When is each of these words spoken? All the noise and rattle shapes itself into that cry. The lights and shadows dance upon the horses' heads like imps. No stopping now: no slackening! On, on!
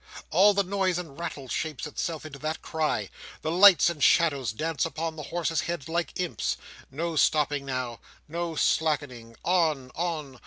All 0.31 0.55
the 0.55 0.63
noise 0.63 0.97
and 0.97 1.19
rattle 1.19 1.47
shapes 1.47 1.85
itself 1.85 2.25
into 2.25 2.39
that 2.39 2.63
cry. 2.63 3.11
The 3.43 3.51
lights 3.51 3.87
and 3.87 4.03
shadows 4.03 4.51
dance 4.51 4.83
upon 4.83 5.15
the 5.15 5.21
horses' 5.29 5.61
heads 5.61 5.87
like 5.87 6.19
imps. 6.19 6.57
No 6.89 7.15
stopping 7.15 7.67
now: 7.67 7.99
no 8.27 8.55
slackening! 8.55 9.35
On, 9.43 9.91
on! 9.91 10.39